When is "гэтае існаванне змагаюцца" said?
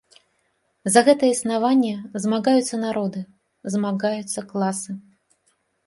1.07-2.75